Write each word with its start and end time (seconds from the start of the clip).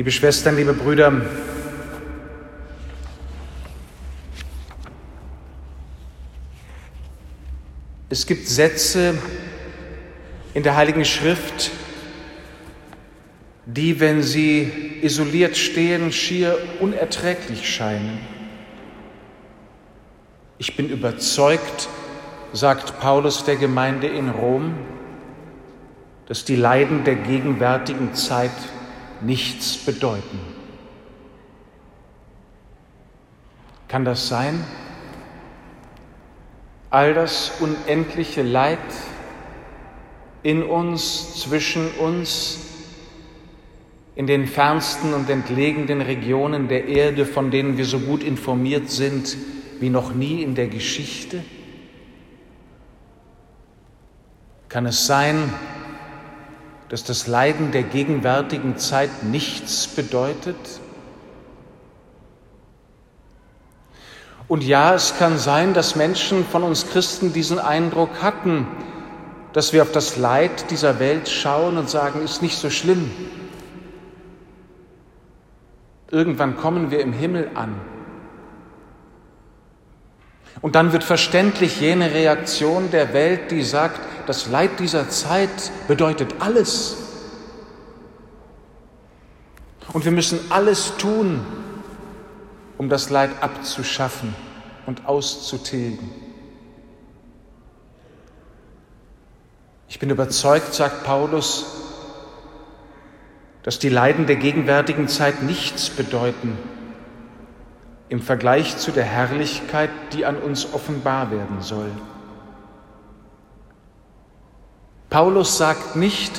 Liebe 0.00 0.12
Schwestern, 0.12 0.56
liebe 0.56 0.72
Brüder, 0.72 1.12
es 8.08 8.24
gibt 8.24 8.48
Sätze 8.48 9.18
in 10.54 10.62
der 10.62 10.74
Heiligen 10.74 11.04
Schrift, 11.04 11.70
die, 13.66 14.00
wenn 14.00 14.22
sie 14.22 14.72
isoliert 15.02 15.58
stehen, 15.58 16.12
schier 16.12 16.56
unerträglich 16.80 17.68
scheinen. 17.68 18.20
Ich 20.56 20.76
bin 20.76 20.88
überzeugt, 20.88 21.90
sagt 22.54 23.00
Paulus 23.00 23.44
der 23.44 23.56
Gemeinde 23.56 24.06
in 24.06 24.30
Rom, 24.30 24.76
dass 26.26 26.46
die 26.46 26.56
Leiden 26.56 27.04
der 27.04 27.16
gegenwärtigen 27.16 28.14
Zeit 28.14 28.50
nichts 29.22 29.76
bedeuten. 29.76 30.40
Kann 33.88 34.04
das 34.04 34.28
sein? 34.28 34.64
All 36.90 37.14
das 37.14 37.52
unendliche 37.60 38.42
Leid 38.42 38.78
in 40.42 40.62
uns, 40.62 41.40
zwischen 41.40 41.88
uns, 41.92 42.66
in 44.16 44.26
den 44.26 44.46
fernsten 44.46 45.14
und 45.14 45.30
entlegenen 45.30 46.00
Regionen 46.00 46.68
der 46.68 46.86
Erde, 46.86 47.26
von 47.26 47.50
denen 47.50 47.76
wir 47.78 47.84
so 47.84 48.00
gut 48.00 48.22
informiert 48.22 48.90
sind 48.90 49.36
wie 49.80 49.90
noch 49.90 50.14
nie 50.14 50.42
in 50.42 50.54
der 50.54 50.68
Geschichte? 50.68 51.42
Kann 54.68 54.86
es 54.86 55.06
sein, 55.06 55.52
dass 55.52 55.69
das 56.90 57.26
Leiden 57.26 57.70
der 57.70 57.84
gegenwärtigen 57.84 58.76
Zeit 58.76 59.22
nichts 59.22 59.86
bedeutet? 59.86 60.56
Und 64.48 64.64
ja, 64.64 64.94
es 64.94 65.16
kann 65.16 65.38
sein, 65.38 65.74
dass 65.74 65.94
Menschen 65.94 66.44
von 66.44 66.64
uns 66.64 66.88
Christen 66.88 67.32
diesen 67.32 67.60
Eindruck 67.60 68.20
hatten, 68.20 68.66
dass 69.52 69.72
wir 69.72 69.82
auf 69.82 69.92
das 69.92 70.16
Leid 70.16 70.70
dieser 70.70 70.98
Welt 70.98 71.28
schauen 71.28 71.78
und 71.78 71.88
sagen, 71.88 72.22
ist 72.22 72.42
nicht 72.42 72.56
so 72.56 72.70
schlimm, 72.70 73.10
Irgendwann 76.10 76.56
kommen 76.56 76.90
wir 76.90 77.00
im 77.00 77.12
Himmel 77.12 77.50
an. 77.54 77.80
Und 80.62 80.74
dann 80.74 80.92
wird 80.92 81.04
verständlich 81.04 81.80
jene 81.80 82.12
Reaktion 82.12 82.90
der 82.90 83.12
Welt, 83.12 83.50
die 83.50 83.62
sagt, 83.62 84.00
das 84.26 84.48
Leid 84.48 84.78
dieser 84.78 85.08
Zeit 85.08 85.72
bedeutet 85.88 86.34
alles. 86.40 86.96
Und 89.92 90.04
wir 90.04 90.12
müssen 90.12 90.38
alles 90.50 90.96
tun, 90.98 91.44
um 92.78 92.88
das 92.88 93.10
Leid 93.10 93.30
abzuschaffen 93.40 94.34
und 94.86 95.06
auszutilgen. 95.06 96.10
Ich 99.88 99.98
bin 99.98 100.10
überzeugt, 100.10 100.74
sagt 100.74 101.04
Paulus, 101.04 101.66
dass 103.62 103.78
die 103.78 103.88
Leiden 103.88 104.26
der 104.26 104.36
gegenwärtigen 104.36 105.08
Zeit 105.08 105.42
nichts 105.42 105.90
bedeuten 105.90 106.56
im 108.10 108.20
Vergleich 108.20 108.76
zu 108.76 108.90
der 108.90 109.04
Herrlichkeit, 109.04 109.90
die 110.12 110.26
an 110.26 110.36
uns 110.36 110.74
offenbar 110.74 111.30
werden 111.30 111.62
soll. 111.62 111.90
Paulus 115.08 115.56
sagt 115.56 115.94
nicht, 115.94 116.32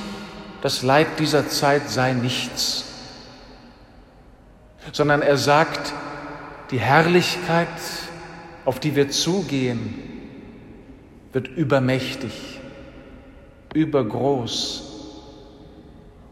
das 0.61 0.83
Leid 0.83 1.07
dieser 1.17 1.47
Zeit 1.47 1.89
sei 1.89 2.13
nichts, 2.13 2.85
sondern 4.91 5.21
er 5.21 5.37
sagt, 5.37 5.93
die 6.71 6.79
Herrlichkeit, 6.79 7.67
auf 8.65 8.79
die 8.79 8.95
wir 8.95 9.09
zugehen, 9.09 9.93
wird 11.31 11.47
übermächtig, 11.47 12.59
übergroß 13.73 14.83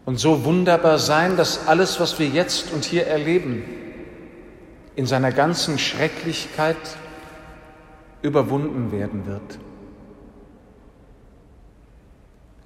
und 0.06 0.20
so 0.20 0.44
wunderbar 0.44 1.00
sein, 1.00 1.38
dass 1.38 1.66
alles, 1.68 2.02
was 2.02 2.20
wir 2.20 2.28
jetzt 2.28 2.74
und 2.74 2.84
hier 2.84 3.08
erleben, 3.08 3.64
in 5.00 5.06
seiner 5.06 5.32
ganzen 5.32 5.80
Schrecklichkeit 5.80 6.76
überwunden 8.22 8.92
werden 8.92 9.26
wird. 9.26 9.58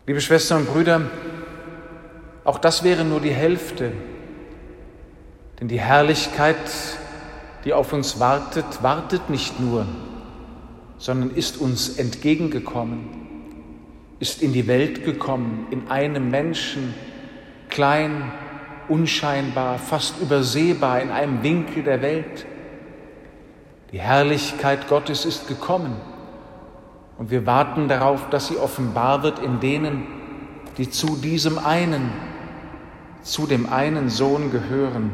Liebe 0.07 0.19
Schwestern 0.19 0.61
und 0.61 0.73
Brüder, 0.73 1.01
auch 2.43 2.57
das 2.57 2.83
wäre 2.83 3.05
nur 3.05 3.21
die 3.21 3.29
Hälfte, 3.29 3.91
denn 5.59 5.67
die 5.67 5.79
Herrlichkeit, 5.79 6.57
die 7.65 7.73
auf 7.73 7.93
uns 7.93 8.19
wartet, 8.19 8.81
wartet 8.81 9.29
nicht 9.29 9.59
nur, 9.59 9.85
sondern 10.97 11.29
ist 11.35 11.57
uns 11.57 11.99
entgegengekommen, 11.99 13.09
ist 14.17 14.41
in 14.41 14.53
die 14.53 14.65
Welt 14.65 15.05
gekommen, 15.05 15.67
in 15.69 15.87
einem 15.87 16.31
Menschen, 16.31 16.95
klein, 17.69 18.31
unscheinbar, 18.89 19.79
fast 19.79 20.19
übersehbar 20.19 21.01
in 21.01 21.11
einem 21.11 21.43
Winkel 21.43 21.83
der 21.83 22.01
Welt. 22.01 22.45
Die 23.91 23.99
Herrlichkeit 23.99 24.87
Gottes 24.87 25.25
ist 25.25 25.47
gekommen 25.47 25.95
und 27.17 27.31
wir 27.31 27.45
warten 27.45 27.87
darauf, 27.87 28.29
dass 28.29 28.47
sie 28.47 28.57
offenbar 28.57 29.23
wird 29.23 29.39
in 29.39 29.59
denen, 29.59 30.07
die 30.77 30.89
zu 30.89 31.15
diesem 31.15 31.59
einen, 31.59 32.11
zu 33.21 33.45
dem 33.45 33.71
einen 33.71 34.09
Sohn 34.09 34.51
gehören 34.51 35.11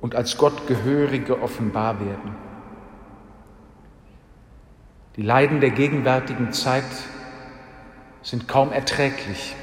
und 0.00 0.14
als 0.14 0.38
Gottgehörige 0.38 1.42
offenbar 1.42 2.00
werden. 2.00 2.34
Die 5.16 5.22
Leiden 5.22 5.60
der 5.60 5.70
gegenwärtigen 5.70 6.52
Zeit 6.52 6.84
sind 8.22 8.48
kaum 8.48 8.72
erträglich. 8.72 9.54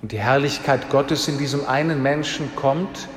Und 0.00 0.12
die 0.12 0.18
Herrlichkeit 0.18 0.90
Gottes 0.90 1.26
in 1.28 1.38
diesem 1.38 1.66
einen 1.66 2.02
Menschen 2.02 2.54
kommt 2.54 3.08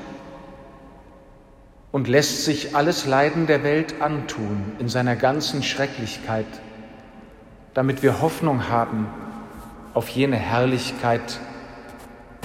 und 1.91 2.07
lässt 2.07 2.45
sich 2.45 2.75
alles 2.75 3.05
Leiden 3.05 3.47
der 3.47 3.63
Welt 3.63 4.01
antun 4.01 4.73
in 4.79 4.89
seiner 4.89 5.15
ganzen 5.15 5.61
Schrecklichkeit, 5.61 6.47
damit 7.73 8.01
wir 8.01 8.21
Hoffnung 8.21 8.69
haben 8.69 9.07
auf 9.93 10.09
jene 10.09 10.37
Herrlichkeit, 10.37 11.39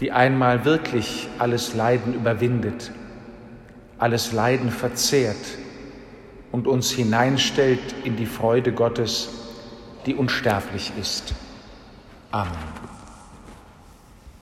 die 0.01 0.13
einmal 0.13 0.65
wirklich 0.65 1.29
alles 1.39 1.75
Leiden 1.75 2.13
überwindet, 2.13 2.91
alles 3.99 4.33
Leiden 4.33 4.71
verzehrt 4.71 5.37
und 6.53 6.67
uns 6.67 6.91
hineinstellt 6.91 7.95
in 8.05 8.17
die 8.17 8.27
Freude 8.27 8.73
Gottes, 8.73 9.29
die 10.05 10.15
unsterblich 10.15 10.93
ist. 11.01 11.35
Amen. 12.31 12.86